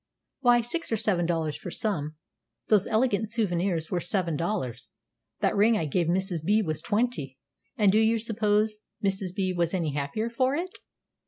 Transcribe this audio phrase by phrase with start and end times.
[0.39, 2.15] "Why, six or seven dollars for some;
[2.69, 4.89] those elegant souvenirs were seven dollars;
[5.41, 6.43] that ring I gave Mrs.
[6.43, 6.63] B.
[6.63, 7.37] was twenty."
[7.77, 9.35] "And do you suppose Mrs.
[9.35, 9.53] B.
[9.53, 10.79] was any happier for it?"